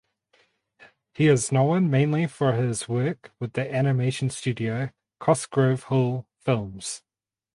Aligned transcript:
He 1.13 1.27
is 1.27 1.51
known 1.51 1.91
mainly 1.91 2.25
for 2.25 2.53
his 2.53 2.89
work 2.89 3.31
with 3.39 3.53
the 3.53 3.71
animation 3.71 4.31
studio 4.31 4.89
Cosgrove 5.19 5.83
Hall 5.83 6.25
Films. 6.39 7.03